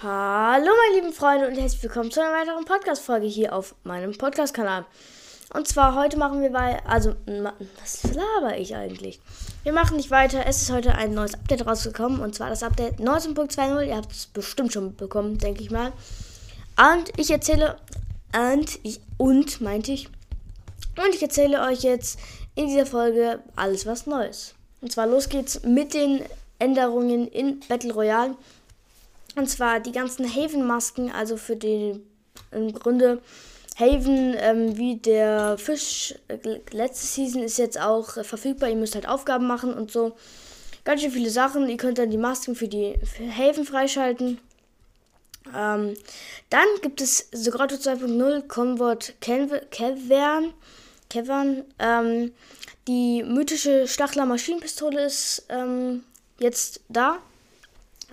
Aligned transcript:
Hallo 0.00 0.70
meine 0.86 0.94
lieben 0.94 1.12
Freunde 1.12 1.48
und 1.48 1.56
herzlich 1.56 1.82
willkommen 1.82 2.12
zu 2.12 2.22
einer 2.22 2.32
weiteren 2.32 2.64
Podcast-Folge 2.64 3.26
hier 3.26 3.52
auf 3.52 3.74
meinem 3.82 4.16
Podcast-Kanal. 4.16 4.84
Und 5.52 5.66
zwar 5.66 5.96
heute 5.96 6.16
machen 6.16 6.40
wir 6.40 6.50
bei, 6.50 6.80
also, 6.86 7.16
was 7.26 8.04
laber 8.14 8.56
ich 8.56 8.76
eigentlich? 8.76 9.18
Wir 9.64 9.72
machen 9.72 9.96
nicht 9.96 10.12
weiter, 10.12 10.46
es 10.46 10.62
ist 10.62 10.70
heute 10.70 10.94
ein 10.94 11.14
neues 11.14 11.34
Update 11.34 11.66
rausgekommen 11.66 12.20
und 12.20 12.32
zwar 12.32 12.48
das 12.48 12.62
Update 12.62 13.00
19.20. 13.00 13.88
Ihr 13.88 13.96
habt 13.96 14.12
es 14.12 14.26
bestimmt 14.26 14.72
schon 14.72 14.84
mitbekommen, 14.84 15.36
denke 15.38 15.62
ich 15.62 15.72
mal. 15.72 15.92
Und 16.78 17.10
ich 17.16 17.32
erzähle, 17.32 17.76
und 18.32 18.78
ich, 18.84 19.00
und 19.16 19.60
meinte 19.60 19.90
ich, 19.90 20.06
und 20.96 21.12
ich 21.12 21.22
erzähle 21.22 21.60
euch 21.62 21.82
jetzt 21.82 22.20
in 22.54 22.68
dieser 22.68 22.86
Folge 22.86 23.40
alles 23.56 23.84
was 23.84 24.06
Neues. 24.06 24.54
Und 24.80 24.92
zwar 24.92 25.08
los 25.08 25.28
geht's 25.28 25.64
mit 25.64 25.92
den 25.92 26.22
Änderungen 26.60 27.26
in 27.26 27.58
Battle 27.68 27.92
Royale. 27.92 28.36
Und 29.38 29.48
zwar 29.48 29.78
die 29.78 29.92
ganzen 29.92 30.28
Haven-Masken, 30.28 31.12
also 31.12 31.36
für 31.36 31.54
den 31.54 32.04
im 32.50 32.72
Grunde 32.72 33.22
Haven, 33.78 34.34
ähm, 34.36 34.76
wie 34.76 34.96
der 34.96 35.56
Fisch 35.58 36.16
äh, 36.26 36.58
letzte 36.72 37.06
Season 37.06 37.42
ist 37.44 37.56
jetzt 37.56 37.80
auch 37.80 38.16
äh, 38.16 38.24
verfügbar. 38.24 38.68
Ihr 38.68 38.74
müsst 38.74 38.96
halt 38.96 39.06
Aufgaben 39.06 39.46
machen 39.46 39.72
und 39.74 39.92
so. 39.92 40.16
Ganz 40.82 41.02
schön 41.02 41.12
viele 41.12 41.30
Sachen. 41.30 41.68
Ihr 41.68 41.76
könnt 41.76 41.98
dann 41.98 42.10
die 42.10 42.18
Masken 42.18 42.56
für 42.56 42.66
die 42.66 42.96
für 43.04 43.32
Haven 43.32 43.64
freischalten. 43.64 44.40
Ähm, 45.56 45.94
dann 46.50 46.66
gibt 46.82 47.00
es 47.00 47.28
Sogrotto 47.30 47.76
2.0 47.76 48.48
Convert 48.48 49.14
Cavern. 49.20 50.52
Cavern. 51.08 51.64
Ähm, 51.78 52.32
die 52.88 53.22
mythische 53.22 53.86
Stachler 53.86 54.26
Maschinenpistole 54.26 55.04
ist 55.04 55.46
ähm, 55.48 56.02
jetzt 56.40 56.80
da. 56.88 57.18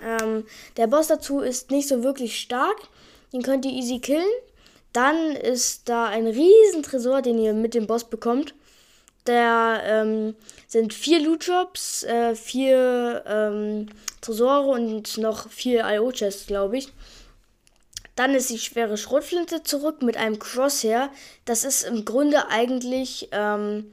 Ähm, 0.04 0.46
der 0.78 0.88
Boss 0.88 1.08
dazu 1.08 1.40
ist 1.40 1.72
nicht 1.72 1.88
so 1.88 2.04
wirklich 2.04 2.40
stark. 2.40 2.78
Den 3.34 3.42
könnt 3.42 3.66
ihr 3.66 3.72
easy 3.72 4.00
killen. 4.00 4.26
Dann 4.94 5.36
ist 5.36 5.90
da 5.90 6.06
ein 6.06 6.28
riesen 6.28 6.84
Tresor, 6.84 7.22
den 7.22 7.38
ihr 7.38 7.54
mit 7.54 7.74
dem 7.74 7.88
Boss 7.88 8.06
bekommt. 8.06 8.54
Da 9.26 9.82
ähm, 9.84 10.36
sind 10.68 10.94
vier 10.94 11.20
Loot 11.20 11.48
Drops, 11.48 12.04
äh, 12.04 12.36
vier 12.36 13.24
ähm, 13.26 13.88
Tresore 14.22 14.70
und 14.70 15.18
noch 15.18 15.50
vier 15.50 15.84
IO-Chests, 15.86 16.46
glaube 16.48 16.78
ich. 16.78 16.94
Dann 18.16 18.34
ist 18.34 18.50
die 18.50 18.60
schwere 18.60 18.98
Schrotflinte 18.98 19.64
zurück 19.64 20.02
mit 20.02 20.16
einem 20.16 20.40
Crosshair. 20.40 21.10
Das 21.44 21.66
ist 21.66 21.84
im 21.84 22.06
Grunde 22.06 22.48
eigentlich 22.48 23.28
ähm, 23.32 23.92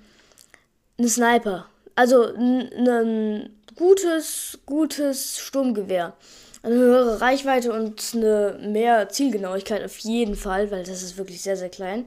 ein 0.98 1.09
Sniper. 1.09 1.66
Also 1.97 2.25
ein 2.25 3.50
gutes, 3.77 4.59
gutes 4.67 5.39
Sturmgewehr. 5.39 6.15
Eine 6.62 6.77
höhere 6.77 7.20
Reichweite 7.20 7.73
und 7.73 8.12
eine 8.15 8.59
mehr 8.62 9.09
Zielgenauigkeit 9.09 9.84
auf 9.84 9.98
jeden 9.98 10.37
Fall, 10.37 10.70
weil 10.70 10.84
das 10.84 11.03
ist 11.03 11.17
wirklich 11.17 11.42
sehr, 11.42 11.56
sehr 11.56 11.70
klein. 11.70 12.06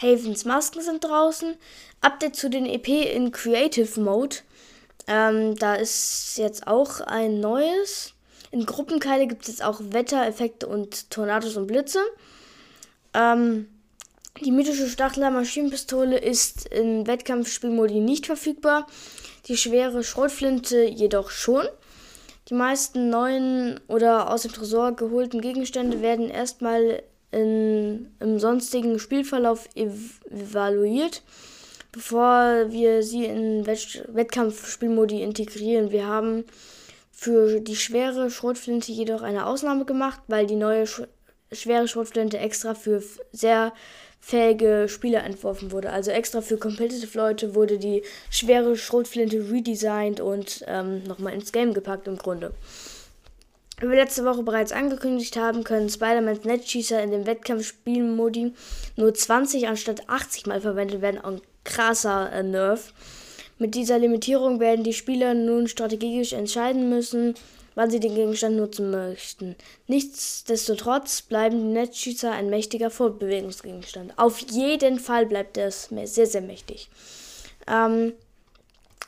Havens 0.00 0.44
Masken 0.44 0.82
sind 0.82 1.04
draußen. 1.04 1.54
Update 2.00 2.36
zu 2.36 2.50
den 2.50 2.66
EP 2.66 2.88
in 2.88 3.32
Creative 3.32 4.00
Mode. 4.00 4.36
Ähm, 5.06 5.56
da 5.56 5.74
ist 5.74 6.36
jetzt 6.36 6.66
auch 6.66 7.00
ein 7.00 7.40
neues. 7.40 8.12
In 8.50 8.66
Gruppenkeile 8.66 9.26
gibt 9.26 9.42
es 9.42 9.48
jetzt 9.48 9.64
auch 9.64 9.80
Wettereffekte 9.80 10.66
und 10.66 11.10
Tornados 11.10 11.56
und 11.56 11.66
Blitze. 11.66 12.00
Ähm, 13.14 13.68
die 14.42 14.50
mythische 14.50 14.88
Stachler 14.88 15.30
Maschinenpistole 15.30 16.18
ist 16.18 16.66
in 16.66 17.06
Wettkampfspielmodi 17.06 18.00
nicht 18.00 18.26
verfügbar 18.26 18.86
die 19.46 19.56
schwere 19.56 20.02
Schrotflinte 20.02 20.84
jedoch 20.84 21.30
schon. 21.30 21.66
Die 22.48 22.54
meisten 22.54 23.10
neuen 23.10 23.80
oder 23.88 24.30
aus 24.30 24.42
dem 24.42 24.52
Tresor 24.52 24.92
geholten 24.92 25.40
Gegenstände 25.40 26.02
werden 26.02 26.30
erstmal 26.30 27.02
in, 27.30 28.14
im 28.20 28.38
sonstigen 28.38 28.98
Spielverlauf 28.98 29.68
ev 29.74 30.20
evaluiert, 30.30 31.22
bevor 31.90 32.70
wir 32.70 33.02
sie 33.02 33.24
in 33.24 33.66
Wett 33.66 34.04
Wettkampfspielmodi 34.08 35.22
integrieren. 35.22 35.90
Wir 35.90 36.06
haben 36.06 36.44
für 37.10 37.60
die 37.60 37.76
schwere 37.76 38.30
Schrotflinte 38.30 38.92
jedoch 38.92 39.22
eine 39.22 39.46
Ausnahme 39.46 39.84
gemacht, 39.84 40.20
weil 40.28 40.46
die 40.46 40.56
neue 40.56 40.86
Sch 40.86 41.02
schwere 41.52 41.86
Schrotflinte 41.86 42.38
extra 42.38 42.74
für 42.74 43.02
sehr 43.30 43.72
fähige 44.24 44.86
Spieler 44.88 45.22
entworfen 45.22 45.70
wurde. 45.70 45.90
Also 45.90 46.10
extra 46.10 46.40
für 46.40 46.56
Competitive 46.56 47.18
Leute 47.18 47.54
wurde 47.54 47.78
die 47.78 48.02
schwere 48.30 48.74
Schrotflinte 48.74 49.50
redesigned 49.50 50.18
und 50.18 50.64
ähm, 50.66 51.04
nochmal 51.04 51.34
ins 51.34 51.52
Game 51.52 51.74
gepackt 51.74 52.08
im 52.08 52.16
Grunde. 52.16 52.54
Wie 53.80 53.88
wir 53.88 53.96
letzte 53.96 54.24
Woche 54.24 54.42
bereits 54.42 54.72
angekündigt 54.72 55.36
haben, 55.36 55.62
können 55.62 55.90
Spider-Mans 55.90 56.44
Netschießer 56.44 57.02
in 57.02 57.10
dem 57.10 57.26
Wettkampfspielmodi 57.26 58.54
nur 58.96 59.12
20 59.12 59.68
anstatt 59.68 60.08
80 60.08 60.46
Mal 60.46 60.62
verwendet 60.62 61.02
werden. 61.02 61.20
Ein 61.22 61.42
krasser 61.64 62.32
äh, 62.32 62.42
Nerf. 62.42 62.94
Mit 63.58 63.74
dieser 63.74 63.98
Limitierung 63.98 64.58
werden 64.58 64.84
die 64.84 64.94
Spieler 64.94 65.34
nun 65.34 65.68
strategisch 65.68 66.32
entscheiden 66.32 66.88
müssen, 66.88 67.34
wann 67.74 67.90
sie 67.90 68.00
den 68.00 68.14
Gegenstand 68.14 68.56
nutzen 68.56 68.90
möchten. 68.90 69.56
Nichtsdestotrotz 69.86 71.22
bleiben 71.22 71.58
die 71.58 71.72
Netzschießer 71.72 72.30
ein 72.30 72.50
mächtiger 72.50 72.90
Fortbewegungsgegenstand. 72.90 74.12
Auf 74.16 74.38
jeden 74.38 74.98
Fall 74.98 75.26
bleibt 75.26 75.56
es 75.58 75.90
sehr, 76.04 76.26
sehr 76.26 76.40
mächtig. 76.40 76.88
Ähm, 77.66 78.12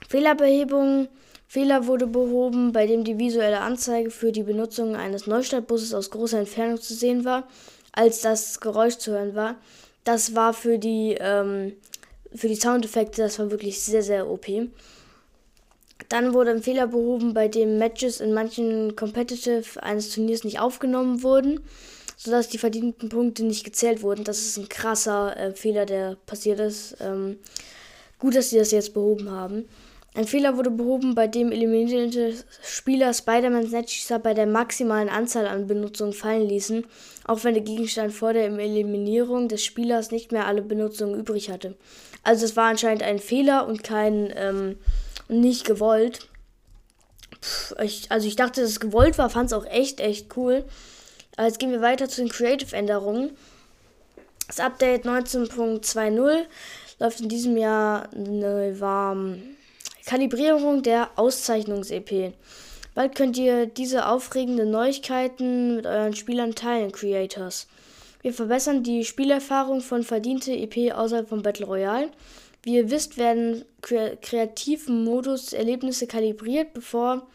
Fehlerbehebung. 0.08 1.08
Fehler 1.48 1.86
wurde 1.86 2.06
behoben, 2.06 2.72
bei 2.72 2.86
dem 2.86 3.04
die 3.04 3.18
visuelle 3.18 3.60
Anzeige 3.60 4.10
für 4.10 4.32
die 4.32 4.42
Benutzung 4.42 4.96
eines 4.96 5.26
Neustartbusses 5.26 5.94
aus 5.94 6.10
großer 6.10 6.40
Entfernung 6.40 6.80
zu 6.80 6.92
sehen 6.92 7.24
war, 7.24 7.46
als 7.92 8.20
das 8.20 8.60
Geräusch 8.60 8.98
zu 8.98 9.12
hören 9.12 9.36
war. 9.36 9.56
Das 10.02 10.34
war 10.34 10.52
für 10.52 10.78
die, 10.78 11.16
ähm, 11.18 11.72
für 12.34 12.48
die 12.48 12.56
Soundeffekte, 12.56 13.22
das 13.22 13.38
war 13.38 13.50
wirklich 13.50 13.80
sehr, 13.80 14.02
sehr 14.02 14.28
OP. 14.28 14.46
Dann 16.08 16.34
wurde 16.34 16.50
ein 16.52 16.62
Fehler 16.62 16.86
behoben, 16.86 17.34
bei 17.34 17.48
dem 17.48 17.78
Matches 17.78 18.20
in 18.20 18.32
manchen 18.32 18.94
Competitive 18.96 19.82
eines 19.82 20.10
Turniers 20.10 20.44
nicht 20.44 20.60
aufgenommen 20.60 21.22
wurden, 21.22 21.60
sodass 22.16 22.48
die 22.48 22.58
verdienten 22.58 23.08
Punkte 23.08 23.44
nicht 23.44 23.64
gezählt 23.64 24.02
wurden. 24.02 24.24
Das 24.24 24.38
ist 24.38 24.56
ein 24.56 24.68
krasser 24.68 25.36
äh, 25.36 25.52
Fehler, 25.52 25.86
der 25.86 26.16
passiert 26.26 26.60
ist. 26.60 26.96
Ähm, 27.00 27.38
gut, 28.18 28.36
dass 28.36 28.50
sie 28.50 28.58
das 28.58 28.70
jetzt 28.70 28.94
behoben 28.94 29.30
haben. 29.30 29.66
Ein 30.16 30.26
Fehler 30.26 30.56
wurde 30.56 30.70
behoben, 30.70 31.14
bei 31.14 31.26
dem 31.26 31.52
eliminierte 31.52 32.32
Spieler 32.62 33.12
Spider-Mans 33.12 33.70
Netzschießer 33.70 34.18
bei 34.18 34.32
der 34.32 34.46
maximalen 34.46 35.10
Anzahl 35.10 35.46
an 35.46 35.66
Benutzungen 35.66 36.14
fallen 36.14 36.48
ließen, 36.48 36.86
auch 37.26 37.44
wenn 37.44 37.52
der 37.52 37.62
Gegenstand 37.62 38.14
vor 38.14 38.32
der 38.32 38.46
Eliminierung 38.46 39.48
des 39.48 39.62
Spielers 39.62 40.12
nicht 40.12 40.32
mehr 40.32 40.46
alle 40.46 40.62
Benutzungen 40.62 41.20
übrig 41.20 41.50
hatte. 41.50 41.76
Also 42.22 42.46
es 42.46 42.56
war 42.56 42.70
anscheinend 42.70 43.02
ein 43.02 43.18
Fehler 43.18 43.66
und 43.68 43.84
kein 43.84 44.32
ähm, 44.34 44.78
nicht 45.28 45.64
gewollt. 45.64 46.28
Ich, 47.82 48.10
also 48.10 48.26
ich 48.26 48.36
dachte, 48.36 48.60
dass 48.60 48.70
es 48.70 48.80
gewollt 48.80 49.18
war, 49.18 49.30
fand 49.30 49.46
es 49.46 49.52
auch 49.52 49.66
echt, 49.66 50.00
echt 50.00 50.36
cool. 50.36 50.64
Aber 51.36 51.46
jetzt 51.46 51.58
gehen 51.58 51.70
wir 51.70 51.82
weiter 51.82 52.08
zu 52.08 52.22
den 52.22 52.30
Creative-Änderungen. 52.30 53.36
Das 54.46 54.60
Update 54.60 55.04
19.20 55.04 56.46
läuft 56.98 57.20
in 57.20 57.28
diesem 57.28 57.56
Jahr 57.56 58.08
eine 58.12 58.80
warme 58.80 59.42
Kalibrierung 60.06 60.82
der 60.82 61.10
Auszeichnungs-EP. 61.16 62.32
Bald 62.94 63.14
könnt 63.14 63.36
ihr 63.36 63.66
diese 63.66 64.06
aufregenden 64.06 64.70
Neuigkeiten 64.70 65.76
mit 65.76 65.86
euren 65.86 66.14
Spielern 66.14 66.54
teilen, 66.54 66.92
Creators. 66.92 67.66
Wir 68.22 68.32
verbessern 68.32 68.82
die 68.82 69.04
Spielerfahrung 69.04 69.82
von 69.82 70.02
verdiente 70.02 70.52
EP 70.52 70.94
außerhalb 70.94 71.28
von 71.28 71.42
Battle 71.42 71.66
Royale 71.66 72.08
wie 72.66 72.74
ihr 72.74 72.90
wisst, 72.90 73.16
werden 73.16 73.64
kreativen 73.80 75.04
Modus 75.04 75.52
Erlebnisse 75.52 76.08
kalibriert, 76.08 76.74
bevor 76.74 77.28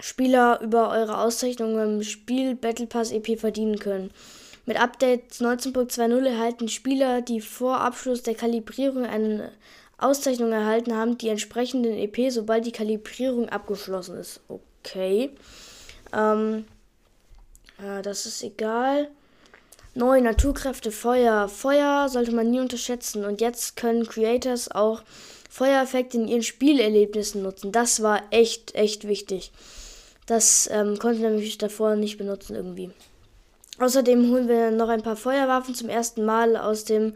Spieler 0.00 0.60
über 0.62 0.90
eure 0.90 1.18
Auszeichnungen 1.18 1.96
im 1.96 2.02
Spiel 2.04 2.54
Battle 2.54 2.86
Pass 2.86 3.10
EP 3.10 3.36
verdienen 3.36 3.80
können. 3.80 4.12
Mit 4.66 4.80
Update 4.80 5.32
19.20 5.32 6.28
erhalten 6.28 6.68
Spieler, 6.68 7.22
die 7.22 7.40
vor 7.40 7.80
Abschluss 7.80 8.22
der 8.22 8.36
Kalibrierung 8.36 9.04
eine 9.04 9.50
Auszeichnung 9.98 10.52
erhalten 10.52 10.94
haben, 10.94 11.18
die 11.18 11.28
entsprechenden 11.28 11.98
EP, 11.98 12.30
sobald 12.30 12.66
die 12.66 12.72
Kalibrierung 12.72 13.48
abgeschlossen 13.48 14.16
ist. 14.16 14.42
Okay. 14.46 15.30
Ähm, 16.12 16.66
äh, 17.82 18.00
das 18.02 18.26
ist 18.26 18.44
egal. 18.44 19.10
Neue 19.94 20.22
Naturkräfte, 20.22 20.90
Feuer. 20.90 21.48
Feuer 21.48 22.08
sollte 22.08 22.32
man 22.32 22.50
nie 22.50 22.60
unterschätzen. 22.60 23.24
Und 23.24 23.40
jetzt 23.40 23.76
können 23.76 24.06
Creators 24.06 24.70
auch 24.70 25.02
Feuereffekte 25.48 26.18
in 26.18 26.26
ihren 26.26 26.42
Spielerlebnissen 26.42 27.42
nutzen. 27.42 27.70
Das 27.70 28.02
war 28.02 28.22
echt, 28.30 28.74
echt 28.74 29.06
wichtig. 29.06 29.52
Das 30.26 30.68
ähm, 30.72 30.98
konnte 30.98 31.20
nämlich 31.20 31.58
davor 31.58 31.94
nicht 31.94 32.18
benutzen 32.18 32.56
irgendwie. 32.56 32.90
Außerdem 33.78 34.30
holen 34.30 34.48
wir 34.48 34.70
noch 34.72 34.88
ein 34.88 35.02
paar 35.02 35.16
Feuerwaffen 35.16 35.74
zum 35.74 35.88
ersten 35.88 36.24
Mal 36.24 36.56
aus 36.56 36.84
dem 36.84 37.14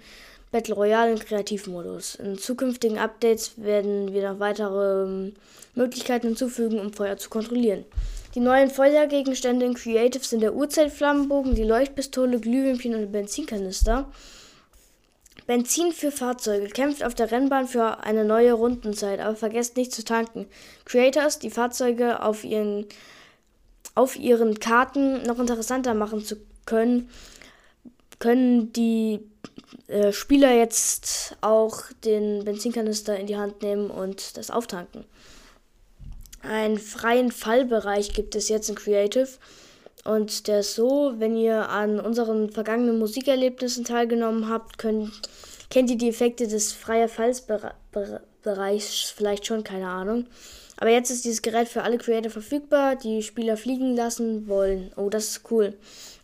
Battle 0.53 0.75
Royale 0.75 1.13
im 1.13 1.19
Kreativmodus. 1.19 2.15
In 2.17 2.39
zukünftigen 2.39 2.99
Updates 2.99 3.53
werden 3.57 4.13
wir 4.13 4.33
noch 4.33 4.41
weitere 4.41 5.05
ähm, 5.05 5.35
Möglichkeiten 5.75 6.29
hinzufügen, 6.29 6.79
um 6.79 6.93
Feuer 6.93 7.17
zu 7.17 7.29
kontrollieren. 7.29 7.85
Die 8.39 8.45
neuen 8.45 8.71
Feuergegenstände 8.71 9.67
in 9.67 9.75
Creative 9.75 10.23
sind 10.23 10.43
der 10.43 10.55
Urzeitflammenbogen, 10.55 11.57
die 11.57 11.65
Leuchtpistole, 11.65 12.39
Glühwürmchen 12.39 12.95
und 12.95 13.11
Benzinkanister. 13.11 14.09
Benzin 15.49 15.91
für 15.91 16.13
Fahrzeuge. 16.13 16.69
Kämpft 16.69 17.03
auf 17.03 17.17
der 17.17 17.33
Rennbahn 17.33 17.67
für 17.67 18.05
eine 18.05 18.25
neue 18.25 18.53
Rundenzeit, 18.53 19.19
aber 19.19 19.35
vergesst 19.35 19.77
nicht 19.77 19.91
zu 19.91 20.05
tanken. 20.05 20.47
Creators, 20.85 21.41
die 21.41 21.51
Fahrzeuge 21.51 22.23
auf 22.23 22.45
ihren, 22.45 22.87
auf 23.97 24.15
ihren 24.15 24.61
Karten 24.61 25.25
noch 25.25 25.41
interessanter 25.41 25.95
machen 25.95 26.25
zu 26.25 26.37
können, 26.65 27.11
können 28.21 28.73
die 28.73 29.19
äh, 29.89 30.13
Spieler 30.13 30.55
jetzt 30.55 31.37
auch 31.41 31.81
den 32.05 32.45
Benzinkanister 32.45 33.19
in 33.19 33.27
die 33.27 33.37
Hand 33.37 33.63
nehmen 33.63 33.91
und 33.91 34.37
das 34.37 34.53
auftanken. 34.53 35.07
Einen 36.49 36.79
freien 36.79 37.31
Fallbereich 37.31 38.15
gibt 38.15 38.35
es 38.35 38.49
jetzt 38.49 38.71
in 38.71 38.75
Creative. 38.75 39.29
Und 40.05 40.49
der 40.49 40.61
ist 40.61 40.75
so, 40.75 41.13
wenn 41.19 41.37
ihr 41.37 41.69
an 41.69 42.01
unseren 42.01 42.49
vergangenen 42.51 42.99
Musikerlebnissen 42.99 43.85
teilgenommen 43.85 44.49
habt, 44.49 44.79
könnt, 44.79 45.13
kennt 45.69 45.91
ihr 45.91 45.99
die 45.99 46.09
Effekte 46.09 46.49
des 46.49 46.73
freien 46.73 47.11
Fallsbereichs 47.11 49.13
vielleicht 49.15 49.47
schon, 49.47 49.63
keine 49.63 49.89
Ahnung. 49.89 50.25
Aber 50.79 50.91
jetzt 50.91 51.11
ist 51.11 51.27
dieses 51.27 51.43
Gerät 51.43 51.69
für 51.69 51.83
alle 51.83 51.99
Creator 51.99 52.31
verfügbar, 52.31 52.97
die 52.97 53.23
Spieler 53.23 53.59
fliegen 53.59 53.95
lassen 53.95 54.49
wollen. 54.49 54.91
Oh, 54.97 55.11
das 55.11 55.29
ist 55.29 55.51
cool. 55.51 55.75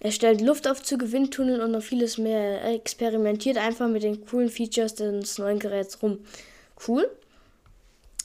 Er 0.00 0.12
stellt 0.12 0.40
Luftaufzüge, 0.40 1.12
Windtunnel 1.12 1.60
und 1.60 1.72
noch 1.72 1.82
vieles 1.82 2.16
mehr. 2.16 2.62
Er 2.62 2.72
experimentiert 2.72 3.58
einfach 3.58 3.88
mit 3.88 4.04
den 4.04 4.24
coolen 4.24 4.48
Features 4.48 4.94
des 4.94 5.36
neuen 5.36 5.58
Geräts 5.58 6.02
rum. 6.02 6.20
Cool. 6.88 7.10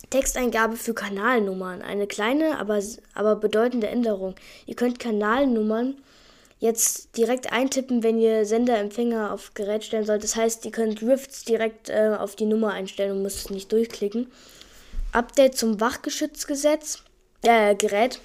Texteingabe 0.09 0.75
für 0.75 0.93
Kanalnummern. 0.93 1.81
Eine 1.81 2.07
kleine, 2.07 2.59
aber, 2.59 2.81
aber 3.13 3.35
bedeutende 3.35 3.87
Änderung. 3.87 4.35
Ihr 4.65 4.75
könnt 4.75 4.99
Kanalnummern 4.99 5.95
jetzt 6.59 7.15
direkt 7.17 7.51
eintippen, 7.51 8.03
wenn 8.03 8.19
ihr 8.19 8.45
Sender-Empfänger 8.45 9.31
auf 9.31 9.53
Gerät 9.53 9.83
stellen 9.83 10.05
sollt. 10.05 10.23
Das 10.23 10.35
heißt, 10.35 10.65
ihr 10.65 10.71
könnt 10.71 11.01
Rifts 11.01 11.45
direkt 11.45 11.89
äh, 11.89 12.15
auf 12.17 12.35
die 12.35 12.45
Nummer 12.45 12.73
einstellen 12.73 13.13
und 13.13 13.21
müsst 13.21 13.45
es 13.45 13.49
nicht 13.49 13.71
durchklicken. 13.71 14.31
Update 15.11 15.57
zum 15.57 15.79
Wachgeschützgesetz. 15.79 17.03
Äh, 17.41 17.75
Gerät. 17.75 18.19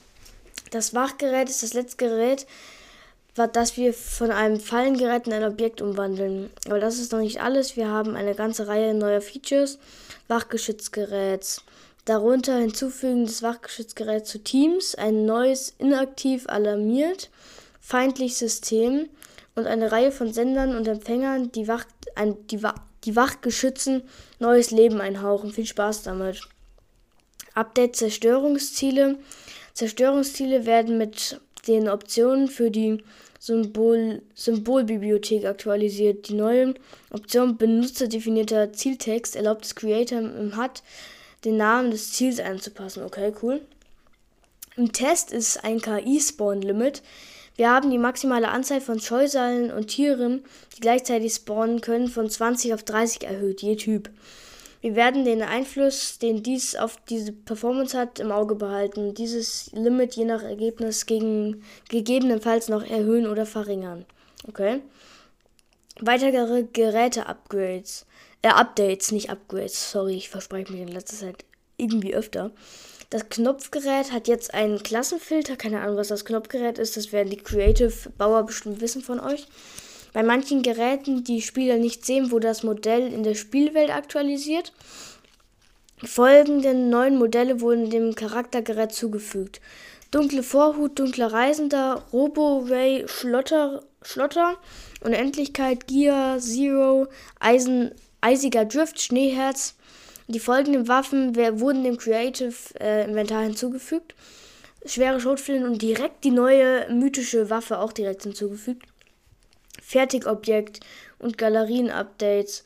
Das 0.71 0.95
Wachgerät 0.95 1.49
ist 1.49 1.63
das 1.63 1.73
letzte 1.73 2.09
Gerät, 2.09 2.47
das 3.35 3.77
wir 3.77 3.95
von 3.95 4.31
einem 4.31 4.59
Fallengerät 4.59 5.27
in 5.27 5.33
ein 5.33 5.45
Objekt 5.45 5.81
umwandeln. 5.81 6.51
Aber 6.67 6.81
das 6.81 6.99
ist 6.99 7.13
noch 7.13 7.21
nicht 7.21 7.41
alles. 7.41 7.77
Wir 7.77 7.89
haben 7.89 8.17
eine 8.17 8.35
ganze 8.35 8.67
Reihe 8.67 8.95
neuer 8.95 9.21
Features. 9.21 9.79
Wachgeschützgeräts. 10.29 11.63
Darunter 12.05 12.59
hinzufügen 12.59 13.25
des 13.25 13.43
Wachgeschützgeräts 13.43 14.31
zu 14.31 14.39
Teams, 14.39 14.95
ein 14.95 15.25
neues 15.25 15.75
inaktiv 15.79 16.47
alarmiert, 16.49 17.31
feindliches 17.81 18.39
System 18.39 19.09
und 19.55 19.67
eine 19.67 19.91
Reihe 19.91 20.13
von 20.13 20.33
Sendern 20.33 20.77
und 20.77 20.87
Empfängern, 20.87 21.51
die, 21.53 21.67
Wach, 21.67 21.87
ein, 22.15 22.47
die, 22.49 22.61
die 23.05 23.17
Wachgeschützen 23.17 24.03
neues 24.39 24.71
Leben 24.71 25.01
einhauchen. 25.01 25.53
Viel 25.53 25.67
Spaß 25.67 26.03
damit. 26.03 26.41
Update 27.55 27.97
Zerstörungsziele. 27.97 29.19
Zerstörungsziele 29.73 30.67
werden 30.67 30.99
mit 30.99 31.41
den 31.67 31.89
Optionen 31.89 32.49
für 32.49 32.71
die 32.71 33.03
Symbol 33.45 34.23
Symbolbibliothek 34.35 35.45
aktualisiert. 35.45 36.29
Die 36.29 36.35
neue 36.35 36.73
Option 37.11 37.59
benutzerdefinierter 37.59 38.73
Zieltext 38.73 39.37
erlaubt 39.37 39.67
es 39.67 39.75
Creator 39.75 40.21
im 40.21 40.57
HUD, 40.57 40.83
den 41.45 41.59
Namen 41.59 41.91
des 41.91 42.13
Ziels 42.13 42.41
anzupassen. 42.41 43.03
Okay, 43.03 43.35
cool. 43.43 43.61
Im 44.79 44.93
Test 44.93 45.31
ist 45.31 45.63
ein 45.63 45.83
KI-Spawn-Limit. 45.83 47.03
Wir 47.57 47.69
haben 47.69 47.91
die 47.91 47.99
maximale 47.99 48.49
Anzahl 48.49 48.81
von 48.81 48.99
Scheusalen 48.99 49.71
und 49.71 49.89
Tieren, 49.89 50.43
die 50.75 50.81
gleichzeitig 50.81 51.35
spawnen 51.35 51.83
können, 51.83 52.09
von 52.09 52.31
20 52.31 52.73
auf 52.73 52.83
30 52.83 53.25
erhöht, 53.25 53.61
je 53.61 53.77
Typ. 53.77 54.09
Wir 54.85 54.97
werden 54.97 55.25
den 55.25 55.41
Einfluss, 55.41 56.19
den 56.19 56.43
dies 56.43 56.77
auf 56.77 56.99
diese 57.09 57.33
Performance 57.33 57.97
hat, 57.97 58.21
im 58.21 58.31
Auge 58.31 58.55
behalten. 58.55 59.15
Dieses 59.15 59.73
Limit 59.73 60.15
je 60.15 60.27
nach 60.27 60.43
Ergebnis 60.43 61.07
gegen, 61.07 61.65
gegebenenfalls 61.89 62.69
noch 62.69 62.85
erhöhen 62.85 63.27
oder 63.27 63.47
verringern. 63.47 64.05
Okay. 64.47 64.83
Weitere 66.03 66.65
Geräte-Upgrades. 66.65 68.05
Äh, 68.43 68.49
Updates, 68.49 69.11
nicht 69.11 69.31
Upgrades. 69.31 69.91
Sorry, 69.91 70.17
ich 70.17 70.29
verspreche 70.29 70.71
mich 70.71 70.83
in 70.83 70.89
letzter 70.89 71.17
Zeit 71.17 71.47
irgendwie 71.79 72.15
öfter. 72.15 72.51
Das 73.09 73.31
Knopfgerät 73.31 74.13
hat 74.13 74.29
jetzt 74.29 74.53
einen 74.53 74.83
Klassenfilter. 74.83 75.57
Keine 75.57 75.81
Ahnung, 75.81 75.97
was 75.97 76.09
das 76.09 76.27
Knopfgerät 76.27 76.79
ist. 76.79 76.99
Das 76.99 77.11
werden 77.11 77.31
die 77.31 77.39
Creative-Bauer 77.39 78.45
bestimmt 78.45 78.83
wissen 78.83 79.01
von 79.01 79.19
euch. 79.19 79.47
Bei 80.15 80.23
manchen 80.23 80.63
Geräten, 80.63 81.25
die 81.25 81.43
Spieler 81.43 81.77
nicht 81.77 82.07
sehen, 82.07 82.31
wurde 82.31 82.47
das 82.47 82.63
Modell 82.63 83.13
in 83.13 83.25
der 83.25 83.35
Spielwelt 83.35 83.91
aktualisiert. 83.91 84.73
Folgende 86.05 86.73
neuen 86.73 87.19
Modelle 87.19 87.61
wurden 87.61 87.91
dem 87.91 88.15
Charaktergerät 88.15 88.93
zugefügt. 88.93 89.61
Dunkle 90.13 90.45
Vorhut, 90.45 91.01
dunkler 91.01 91.33
Reisender, 91.33 92.05
Robo-Ray, 92.13 93.09
Schlotter, 93.09 93.83
Schlotter, 94.03 94.57
Unendlichkeit, 95.01 95.89
Gear, 95.89 96.39
Zero, 96.39 97.09
Eisen, 97.41 97.91
eisiger 98.21 98.65
Drift, 98.65 99.01
Schneeherz. 99.01 99.75
Die 100.29 100.39
folgenden 100.39 100.87
Waffen 100.87 101.35
wurden 101.35 101.83
dem 101.83 101.97
Creative 101.97 102.55
äh, 102.79 103.05
Inventar 103.05 103.43
hinzugefügt. 103.43 104.15
Schwere 104.87 105.19
Schrotflinten 105.19 105.69
und 105.69 105.83
direkt 105.83 106.23
die 106.23 106.31
neue 106.31 106.89
mythische 106.93 107.51
Waffe 107.51 107.81
auch 107.81 107.93
direkt 107.93 108.23
hinzugefügt. 108.23 108.94
Fertigobjekt 109.85 110.81
und 111.19 111.37
Galerien-Updates. 111.37 112.65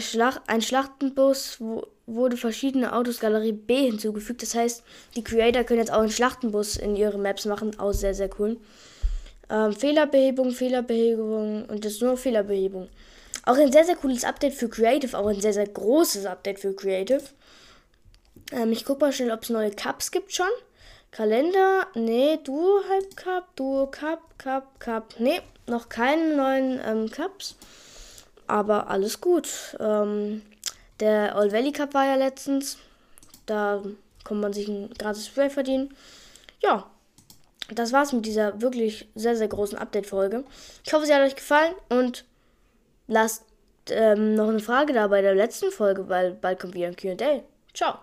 Schlacht, 0.00 0.40
ein 0.46 0.62
Schlachtenbus 0.62 1.58
wurde 2.06 2.36
verschiedene 2.36 2.94
Autos 2.94 3.20
Galerie 3.20 3.52
B 3.52 3.86
hinzugefügt. 3.86 4.42
Das 4.42 4.54
heißt, 4.54 4.82
die 5.14 5.22
Creator 5.22 5.64
können 5.64 5.80
jetzt 5.80 5.92
auch 5.92 6.00
einen 6.00 6.10
Schlachtenbus 6.10 6.76
in 6.76 6.96
ihre 6.96 7.18
Maps 7.18 7.44
machen. 7.44 7.78
Auch 7.78 7.92
sehr, 7.92 8.14
sehr 8.14 8.30
cool. 8.38 8.56
Ähm, 9.50 9.74
Fehlerbehebung, 9.74 10.52
Fehlerbehebung 10.52 11.66
und 11.66 11.84
das 11.84 11.94
ist 11.94 12.02
nur 12.02 12.16
Fehlerbehebung. 12.16 12.88
Auch 13.44 13.58
ein 13.58 13.70
sehr, 13.70 13.84
sehr 13.84 13.96
cooles 13.96 14.24
Update 14.24 14.54
für 14.54 14.70
Creative. 14.70 15.16
Auch 15.18 15.26
ein 15.26 15.40
sehr, 15.40 15.52
sehr 15.52 15.68
großes 15.68 16.24
Update 16.24 16.60
für 16.60 16.74
Creative. 16.74 17.22
Ähm, 18.52 18.72
ich 18.72 18.86
guck 18.86 19.02
mal 19.02 19.12
schnell, 19.12 19.32
ob 19.32 19.42
es 19.42 19.50
neue 19.50 19.70
Cups 19.70 20.10
gibt 20.10 20.32
schon. 20.32 20.46
Kalender, 21.14 21.86
nee, 21.94 22.40
Duo 22.42 22.80
Hype 22.88 23.16
Cup, 23.16 23.54
Duo 23.54 23.86
Cup, 23.86 24.36
Cup, 24.36 24.80
Cup, 24.80 25.14
nee, 25.20 25.40
noch 25.68 25.88
keine 25.88 26.34
neuen 26.34 26.80
ähm, 26.84 27.08
Cups, 27.08 27.54
aber 28.48 28.88
alles 28.90 29.20
gut. 29.20 29.76
Ähm, 29.78 30.42
der 30.98 31.36
Old 31.36 31.52
Valley 31.52 31.70
Cup 31.70 31.94
war 31.94 32.04
ja 32.04 32.16
letztens, 32.16 32.78
da 33.46 33.80
kann 34.24 34.40
man 34.40 34.52
sich 34.52 34.66
ein 34.66 34.92
gratis 34.98 35.28
Spray 35.28 35.50
verdienen. 35.50 35.94
Ja, 36.60 36.90
das 37.72 37.92
war's 37.92 38.12
mit 38.12 38.26
dieser 38.26 38.60
wirklich 38.60 39.06
sehr, 39.14 39.36
sehr 39.36 39.46
großen 39.46 39.78
Update-Folge. 39.78 40.42
Ich 40.84 40.92
hoffe, 40.92 41.06
sie 41.06 41.14
hat 41.14 41.22
euch 41.22 41.36
gefallen 41.36 41.74
und 41.90 42.24
lasst 43.06 43.44
ähm, 43.88 44.34
noch 44.34 44.48
eine 44.48 44.58
Frage 44.58 44.92
da 44.92 45.06
bei 45.06 45.22
der 45.22 45.36
letzten 45.36 45.70
Folge, 45.70 46.08
weil 46.08 46.32
bald 46.32 46.58
kommt 46.58 46.74
wieder 46.74 46.88
ein 46.88 46.96
QA. 46.96 47.44
Ciao. 47.72 48.00